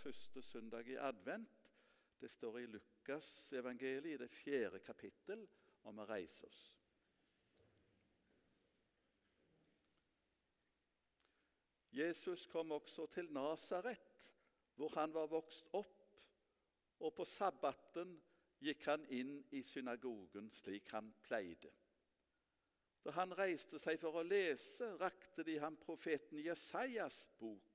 [0.00, 1.56] første søndag i advent.
[2.20, 5.46] Det står i Lukas evangeliet i det fjerde kapittel
[5.88, 6.60] om å reise oss.
[11.92, 14.04] Jesus kom også til Nasaret,
[14.74, 15.96] hvor han var vokst opp,
[17.00, 18.14] og på sabbaten
[18.60, 21.72] gikk han inn i synagogen slik han pleide.
[23.00, 27.69] Da han reiste seg for å lese, rakte de ham profeten Jesajas bok.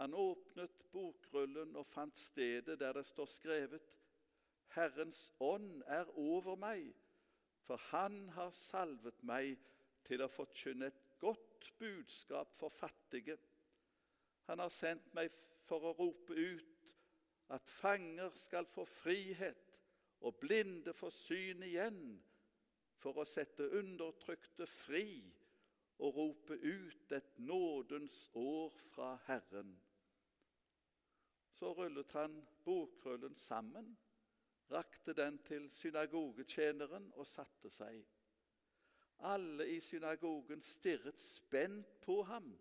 [0.00, 3.88] Han åpnet bokrullen og fant stedet der det står skrevet:"
[4.72, 6.86] Herrens ånd er over meg,
[7.66, 9.58] for han har salvet meg
[10.08, 13.36] til å forkynne et godt budskap for fattige.
[14.48, 15.28] Han har sendt meg
[15.68, 16.94] for å rope ut
[17.52, 19.76] at fanger skal få frihet
[20.24, 22.00] og blinde få syn igjen,
[23.02, 25.20] for å sette undertrykte fri
[25.98, 27.11] og rope ut
[28.12, 29.80] nådens fra Herren.
[31.52, 33.98] Så rullet han bokrullen sammen,
[34.70, 38.02] rakte den til synagogetjeneren og satte seg.
[39.18, 42.58] Alle i synagogen stirret spent på ham.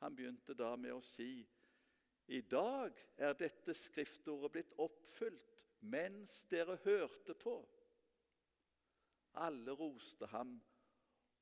[0.00, 1.46] Han begynte da med å si,
[2.26, 7.60] i dag er dette skriftordet blitt oppfylt mens dere hørte på.
[9.34, 10.56] Alle roste ham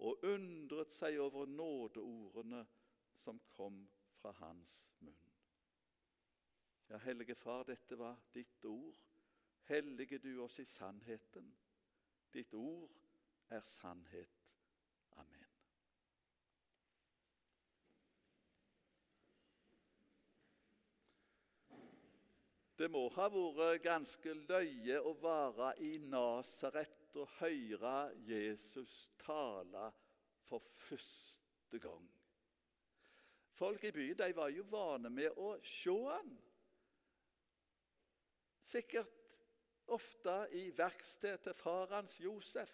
[0.04, 2.64] og undret seg over nådeordene
[3.24, 3.78] som kom
[4.20, 5.30] fra hans munn.
[6.90, 8.98] Ja, Hellige Far, dette var ditt ord.
[9.64, 11.48] Hellige du oss i sannheten.
[12.34, 12.92] Ditt ord
[13.48, 14.44] er sannhet.
[15.16, 15.48] Amen.
[22.78, 29.92] Det må ha vært ganske løye å være i Nasaret og høre Jesus tale
[30.42, 32.10] for første gang.
[33.50, 36.32] Folk i byen de var jo vane med å se han.
[38.64, 39.12] Sikkert
[39.86, 42.72] ofte i verkstedet til far hans Josef,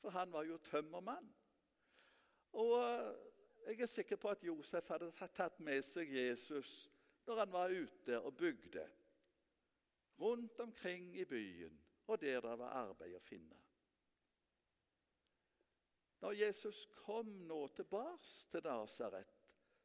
[0.00, 1.28] for han var jo tømmermann.
[2.52, 2.78] Og
[3.66, 6.88] jeg er sikker på at Josef hadde tatt med seg Jesus
[7.28, 8.86] når han var ute og bygde
[10.18, 11.76] rundt omkring i byen
[12.08, 13.67] og der det var arbeid å finne.
[16.20, 19.34] Når Jesus kom nå tilbake til Nasaret,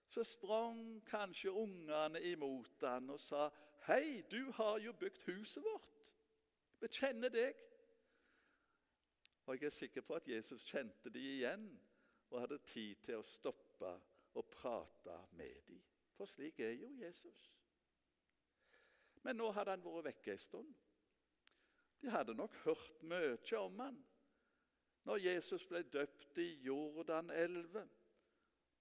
[0.09, 3.49] så sprang kanskje ungene imot han og sa,
[3.87, 5.89] 'Hei, du har jo bygd huset vårt.
[6.79, 7.55] Vi kjenner deg.'
[9.45, 11.81] Og Jeg er sikker på at Jesus kjente de igjen
[12.29, 14.01] og hadde tid til å stoppe
[14.33, 15.81] og prate med dem.
[16.17, 17.51] For slik er jo Jesus.
[19.23, 20.73] Men nå hadde han vært vekke en stund.
[22.01, 23.99] De hadde nok hørt mye om han.
[25.03, 27.89] Når Jesus ble døpt i Jordanelven,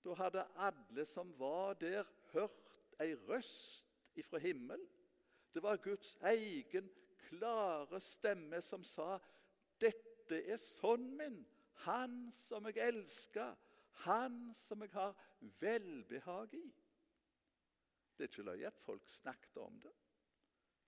[0.04, 2.70] da hadde alle som var der, hørt
[3.02, 4.86] ei røst ifra himmelen.
[5.54, 6.90] Det var Guds egen
[7.28, 9.18] klare stemme som sa,
[9.80, 13.54] 'Dette er sønnen min, han som jeg elsker,
[14.06, 15.16] han som jeg har
[15.60, 16.74] velbehag i.'
[18.18, 19.92] Det er ikke løye at folk snakket om det.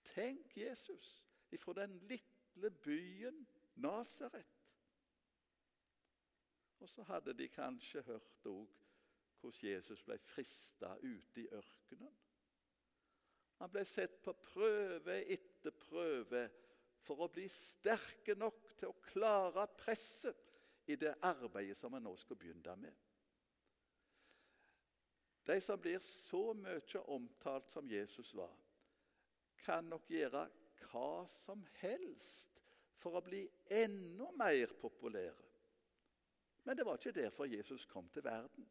[0.05, 4.47] Tenk Jesus ifra den lille byen Nasaret.
[6.85, 8.73] Og så hadde de kanskje hørt òg
[9.41, 12.13] hvordan Jesus ble frista ute i ørkenen.
[13.63, 16.43] Han ble sett på prøve etter prøve
[17.07, 20.53] for å bli sterke nok til å klare presset
[20.93, 22.93] i det arbeidet som han nå skal begynne med.
[25.49, 28.53] De som blir så mye omtalt som Jesus var,
[29.65, 30.45] kan nok gjøre
[30.91, 32.61] hva som helst
[33.01, 35.54] for å bli enda mer populære.
[36.65, 38.69] Men det var ikke derfor Jesus kom til verden.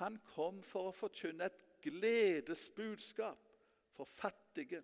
[0.00, 3.52] Han kom for å forkynne et gledesbudskap
[3.96, 4.82] for fattige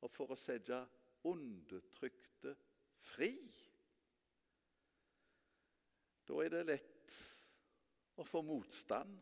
[0.00, 0.78] og for å sette
[1.26, 2.54] undertrykte
[3.12, 3.32] fri.
[6.28, 7.16] Da er det lett
[8.20, 9.16] å få motstand.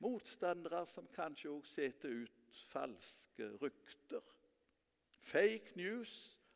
[0.00, 4.24] Motstandere som kanskje også setter ut falske rykter.
[5.20, 6.14] Fake news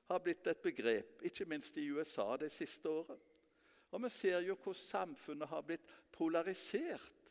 [0.08, 3.33] har blitt et begrep, ikke minst i USA det siste året.
[3.94, 7.30] Og Vi ser jo hvordan samfunnet har blitt polarisert,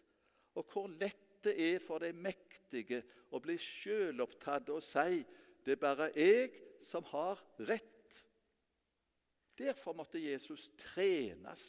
[0.56, 3.02] og hvor lett det er for de mektige
[3.36, 5.20] å bli sjølopptatt og si
[5.66, 6.54] det er bare jeg
[6.88, 7.90] som har rett.
[9.60, 11.66] Derfor måtte Jesus trenes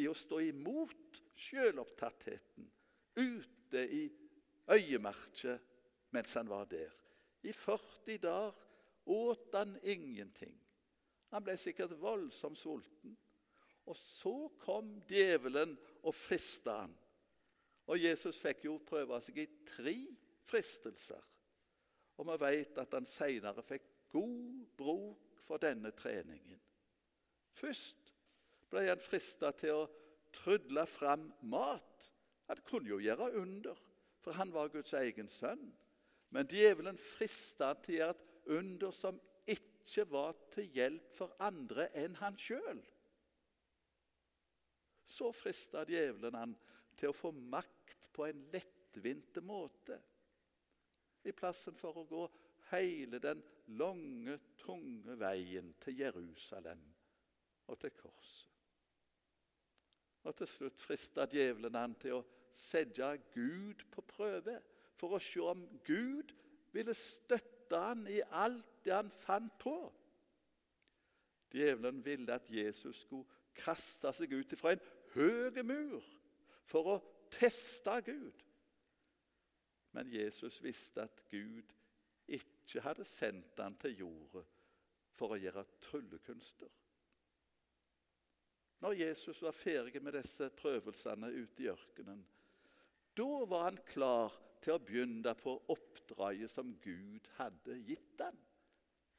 [0.00, 2.70] i å stå imot sjølopptattheten
[3.20, 4.02] ute i
[4.70, 5.60] øyemarkedet
[6.16, 6.92] mens han var der.
[7.44, 8.66] I 40 dager
[9.12, 10.56] åt han ingenting.
[11.32, 13.16] Han ble sikkert voldsomt sulten.
[13.88, 15.74] Og så kom djevelen
[16.04, 16.94] og frista han.
[17.88, 19.96] Og Jesus fikk jo prøve seg i tre
[20.48, 21.22] fristelser.
[22.18, 26.60] Og vi vet at han senere fikk god bruk for denne treningen.
[27.56, 28.12] Først
[28.68, 29.88] ble han frista til å
[30.36, 32.10] trudle fram mat.
[32.48, 33.78] Han kunne jo gjøre under,
[34.20, 35.70] for han var Guds egen sønn.
[36.34, 39.18] Men djevelen frista han til å gjøre et under som
[39.48, 42.80] ikke var til hjelp for andre enn han sjøl.
[45.08, 46.54] Så frista djevelen han
[46.98, 49.96] til å få makt på en lettvinte måte.
[51.24, 52.26] I plassen for å gå
[52.70, 53.40] hele den
[53.80, 56.82] lange, tunge veien til Jerusalem
[57.68, 58.44] og til korset.
[60.28, 64.58] Og til slutt frista djevelen han til å sette Gud på prøve
[64.98, 66.34] for å se om Gud
[66.74, 69.76] ville støtte han i alt det han fant på.
[71.54, 73.24] Djevelen ville at Jesus skulle
[73.58, 74.84] kaste seg ut ifra en
[75.14, 76.04] høy mur
[76.68, 76.98] for å
[77.32, 78.44] teste Gud.
[79.96, 81.74] Men Jesus visste at Gud
[82.28, 84.44] ikke hadde sendt han til jorda
[85.18, 86.68] for å gjøre tryllekunster.
[88.78, 92.20] Når Jesus var ferdig med disse prøvelsene ute i ørkenen,
[93.18, 98.36] da var han klar til å begynne på oppdraget som Gud hadde gitt ham.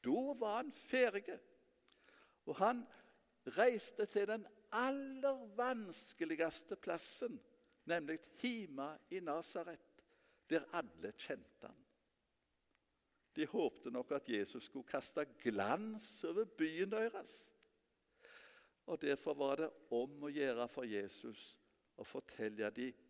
[0.05, 1.35] Da var han ferdig.
[2.47, 2.85] Og han
[3.57, 7.39] reiste til den aller vanskeligste plassen,
[7.83, 10.03] nemlig Hima i Nasaret,
[10.49, 11.85] der alle kjente han.
[13.35, 17.33] De håpte nok at Jesus skulle kaste glans over byen deres.
[18.89, 21.43] Og Derfor var det om å gjøre for Jesus
[21.99, 23.05] å fortelle dem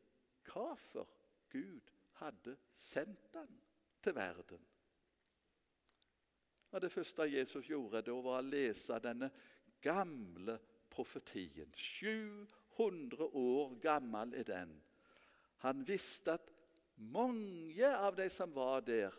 [0.49, 1.07] hvorfor
[1.49, 3.53] Gud hadde sendt ham
[4.03, 4.59] til verden.
[6.71, 9.31] Og Det første Jesus gjorde, da var å lese denne
[9.81, 10.59] gamle
[10.99, 11.71] profetien.
[11.73, 14.73] 700 år gammel er den.
[15.63, 16.51] Han visste at
[16.99, 19.15] mange av de som var der,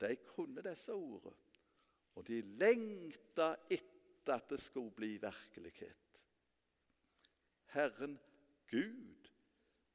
[0.00, 1.36] de kunne disse ordene.
[2.18, 6.18] Og de lengta etter at det skulle bli virkelighet.
[7.70, 8.18] Herren
[8.70, 9.30] Gud,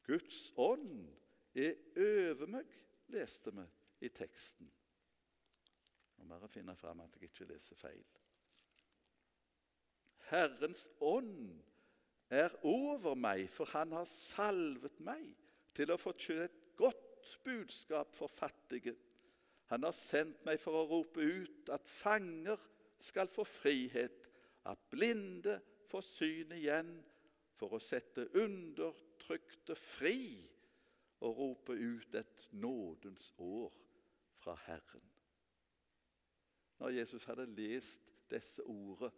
[0.07, 1.09] Guds ånd,
[1.55, 2.71] er over meg,
[3.11, 3.65] leste vi
[4.07, 4.71] i teksten.
[6.17, 8.22] Nå må jeg finne fram at jeg ikke leser feil.
[10.33, 11.53] Herrens ånd
[12.33, 15.27] er over meg, for han har salvet meg
[15.77, 18.95] til å forkynne et godt budskap for fattige.
[19.69, 22.61] Han har sendt meg for å rope ut at fanger
[23.03, 24.25] skal få frihet,
[24.65, 25.59] at blinde
[25.91, 26.95] får syn igjen,
[27.59, 30.41] for å sette undertrykte fri
[31.23, 33.75] og rope ut et nådens år
[34.41, 35.05] fra Herren.
[36.81, 39.13] Når Jesus hadde lest disse ordene,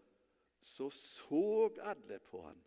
[0.66, 2.58] så så alle på han.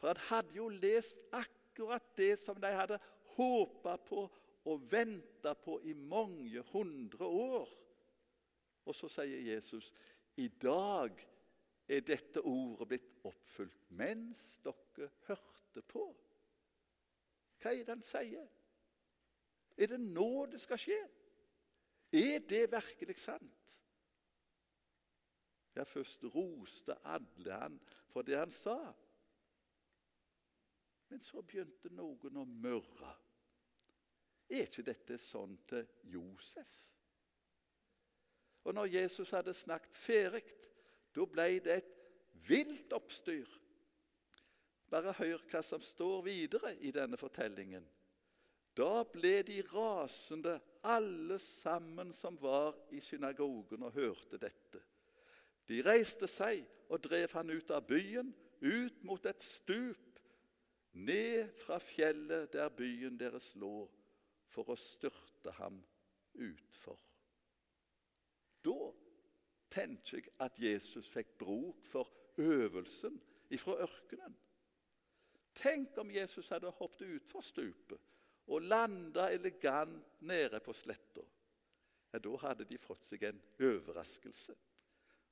[0.00, 2.98] For han hadde jo lest akkurat det som de hadde
[3.36, 4.26] håpa på
[4.66, 7.70] og venta på i mange hundre år.
[8.86, 9.92] Og så sier Jesus
[10.36, 11.26] i dag
[11.88, 16.06] er dette ordet blitt oppfylt mens dere hørte på.
[17.62, 18.48] Hva er det han sier?
[19.76, 20.98] Er det nå det skal skje?
[22.16, 23.65] Er det virkelig sant?
[25.76, 27.80] Ja, først roste alle han
[28.12, 28.78] for det han sa.
[31.08, 33.12] Men så begynte noen å murre.
[34.48, 35.84] Er ikke dette sånn til
[36.14, 36.80] Josef?
[38.66, 40.42] Og når Jesus hadde snakket ferdig,
[41.14, 41.92] da ble det et
[42.48, 43.46] vilt oppstyr.
[44.90, 47.84] Bare hør hva som står videre i denne fortellingen.
[48.76, 54.82] Da ble de rasende, alle sammen som var i synagogen og hørte dette.
[55.68, 58.30] De reiste seg og drev han ut av byen,
[58.62, 60.20] ut mot et stup,
[60.96, 63.88] ned fra fjellet der byen deres lå,
[64.48, 65.82] for å styrte ham
[66.32, 67.00] utfor.
[68.64, 68.78] Da
[69.70, 72.08] tenker jeg at Jesus fikk bruk for
[72.40, 73.18] øvelsen
[73.52, 74.36] ifra ørkenen.
[75.56, 78.00] Tenk om Jesus hadde hoppet utfor stupet
[78.46, 81.24] og landa elegant nede på sletta.
[82.12, 84.54] Ja, da hadde de fått seg en overraskelse.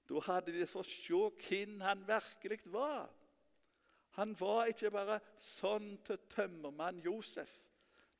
[0.09, 3.09] Da hadde de fått se hvem han virkelig var.
[4.15, 7.51] Han var ikke bare sønn til tømmermann Josef.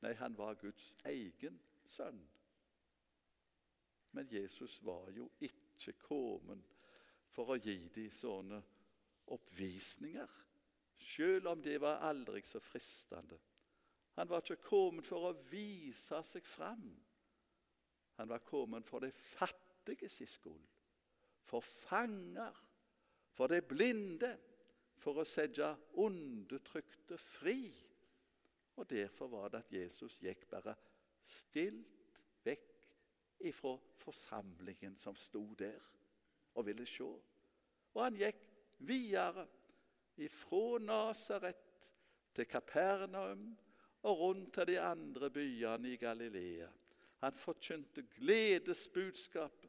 [0.03, 2.19] Nei, han var Guds egen sønn.
[4.11, 6.65] Men Jesus var jo ikke kommet
[7.35, 8.61] for å gi dem sånne
[9.35, 10.29] oppvisninger,
[11.15, 13.39] selv om det var aldri så fristende.
[14.15, 16.85] Han var ikke kommet for å vise seg fram.
[18.15, 20.74] Han var kommet for de fattiges skyld
[21.45, 22.53] for fanger,
[23.35, 24.31] for de blinde,
[24.97, 27.69] for å sette undertrykte fri.
[28.75, 30.75] Og Derfor var det at Jesus gikk bare
[31.25, 32.71] stilt vekk
[33.45, 35.81] ifra forsamlingen som sto der
[36.55, 37.07] og ville se.
[37.95, 38.41] Og han gikk
[38.87, 39.45] videre
[40.17, 41.61] ifra Nasaret
[42.35, 43.47] til Kapernaum
[44.05, 46.67] og rundt til de andre byene i Galilea.
[47.23, 49.64] Han forkynte gledesbudskapet.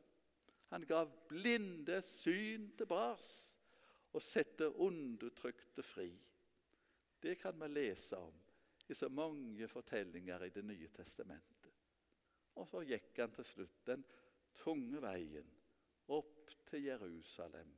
[0.72, 3.28] Han gav blinde syn tilbake
[4.16, 6.08] og sette undertrykte fri.
[7.22, 8.34] Det kan vi lese om
[8.88, 11.72] i så mange fortellinger i Det nye testamentet.
[12.56, 14.04] Og så gikk han til slutt den
[14.56, 15.50] tunge veien
[16.14, 17.74] opp til Jerusalem,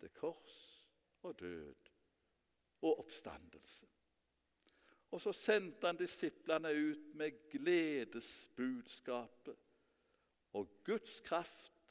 [0.00, 0.84] til kors
[1.22, 1.90] og død
[2.84, 3.86] og oppstandelse.
[5.10, 9.56] Og så sendte han disiplene ut med gledesbudskapet
[10.52, 11.83] og Guds kraft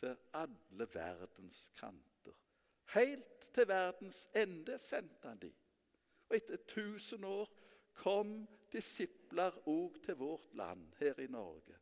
[0.00, 2.36] til alle verdens kanter.
[2.94, 5.52] Helt til verdens ende sendte han de.
[6.28, 7.50] Og etter tusen år
[7.96, 11.78] kom disipler òg til vårt land, her i Norge.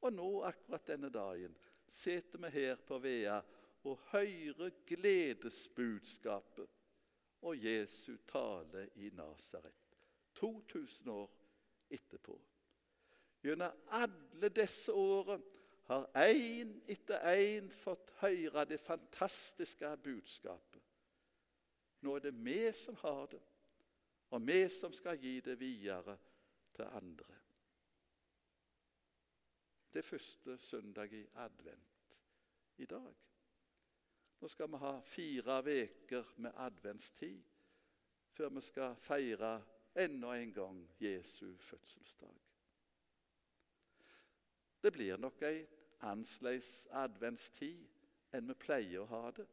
[0.00, 1.56] Og nå, akkurat denne dagen,
[1.88, 3.40] sitter vi her på Vea
[3.86, 6.68] og hører gledesbudskapet
[7.46, 9.72] og Jesu tale i Nasaret.
[10.34, 11.30] 2000 år
[11.90, 12.40] etterpå.
[13.42, 15.42] Gjennom alle disse årene
[15.86, 20.82] har én etter én fått høre det fantastiske budskapet.
[22.02, 23.42] Nå er det vi som har det,
[24.30, 26.16] og vi som skal gi det videre
[26.74, 27.38] til andre.
[29.92, 32.16] Det er første søndag i advent
[32.76, 33.14] i dag.
[34.40, 37.42] Nå skal vi ha fire uker med adventstid
[38.36, 39.54] før vi skal feire
[39.96, 42.34] enda en gang Jesu fødselsdag.
[44.82, 45.64] Det blir nok ei
[46.04, 47.86] annerledes adventstid
[48.34, 49.46] enn vi pleier å ha det,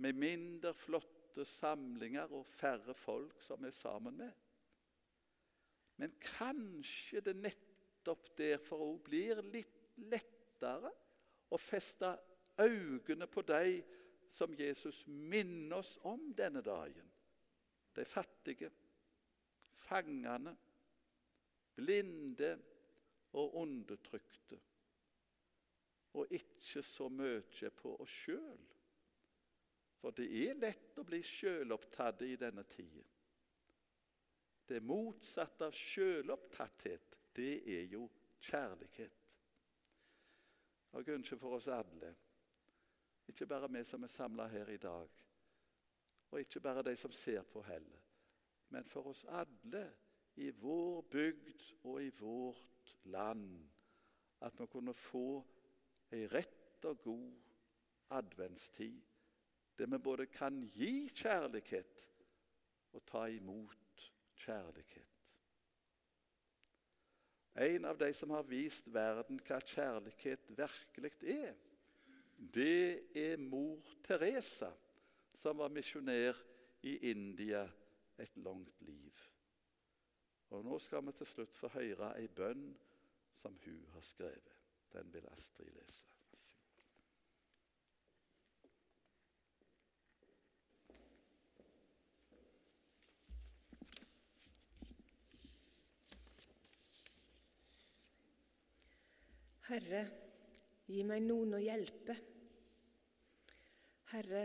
[0.00, 4.32] med mindre flotte samlinger og færre folk som vi er sammen med.
[6.00, 10.92] Men kanskje det nettopp derfor òg blir litt lettere
[11.50, 12.14] å feste
[12.60, 13.80] øynene på de
[14.32, 17.08] som Jesus minner oss om denne dagen.
[17.96, 18.70] De fattige,
[19.82, 20.54] fangene,
[21.74, 22.54] blinde
[23.32, 24.60] og undertrykte.
[26.18, 28.66] Og ikke så mye på oss sjøl.
[30.00, 33.04] For det er lett å bli sjølopptatt i denne tida.
[34.70, 38.04] Det motsatte av sjølopptatthet, det er jo
[38.46, 39.16] kjærlighet.
[40.94, 42.14] Og ønsker for oss alle
[43.30, 45.10] ikke bare vi som er samla her i dag,
[46.30, 48.00] og ikke bare de som ser på heller,
[48.74, 49.84] men for oss alle
[50.42, 53.68] i vår bygd og i vårt land.
[54.40, 55.44] At vi kunne få
[56.12, 57.30] ei rett og god
[58.10, 59.00] adventstid
[59.78, 62.02] der vi både kan gi kjærlighet
[62.92, 64.02] og ta imot
[64.42, 65.06] kjærlighet.
[67.60, 71.56] En av de som har vist verden hva kjærlighet virkelig er,
[72.36, 74.70] det er mor Teresa,
[75.40, 76.36] som var misjonær
[76.82, 77.64] i India
[78.20, 79.26] et langt liv.
[80.50, 82.70] Og Nå skal vi til slutt få høre ei bønn
[83.40, 84.59] som hun har skrevet.
[84.92, 86.06] Den vil Astrid lese.
[99.70, 100.00] Herre,
[100.90, 102.16] gi meg noen å hjelpe.
[104.10, 104.42] Herre,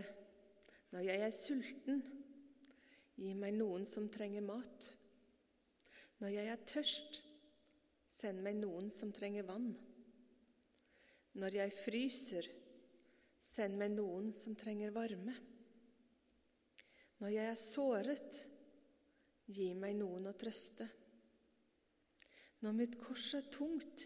[0.94, 2.04] når jeg er sulten,
[3.18, 4.92] gi meg noen som trenger mat.
[6.22, 7.24] Når jeg er tørst,
[8.14, 9.72] send meg noen som trenger vann.
[11.36, 12.48] Når jeg fryser,
[13.44, 15.34] send meg noen som trenger varme.
[17.20, 18.38] Når jeg er såret,
[19.52, 20.88] gi meg noen å trøste.
[22.64, 24.06] Når mitt kors er tungt,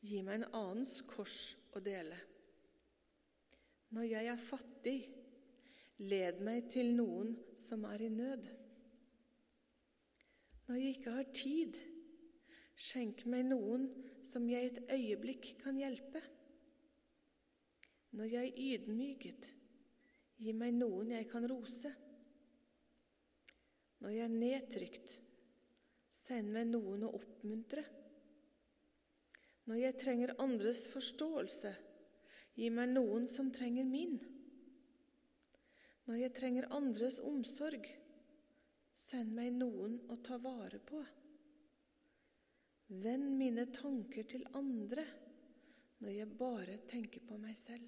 [0.00, 2.16] gi meg en annens kors å dele.
[3.92, 4.98] Når jeg er fattig,
[6.08, 8.48] led meg til noen som er i nød.
[10.68, 11.78] Når jeg ikke har tid,
[12.78, 13.88] skjenk meg noen
[14.28, 16.20] som jeg et øyeblikk kan hjelpe.
[18.16, 19.50] Når jeg er ydmyket,
[20.38, 21.92] gi meg noen jeg kan rose.
[23.98, 25.12] Når jeg er nedtrykt,
[26.22, 27.84] send meg noen å oppmuntre.
[29.68, 31.74] Når jeg trenger andres forståelse,
[32.58, 34.16] Gi meg noen som trenger min.
[36.08, 37.84] Når jeg trenger andres omsorg,
[38.98, 41.04] send meg noen å ta vare på.
[43.04, 45.04] Vend mine tanker til andre
[46.02, 47.86] når jeg bare tenker på meg selv.